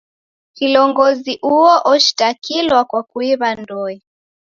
[0.55, 3.95] Kilongozi uo oshitakilwa kwa kuiw'a ndoe.